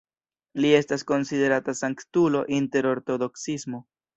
[0.63, 3.87] Li estas konsiderata sanktulo inter Ortodoksismo.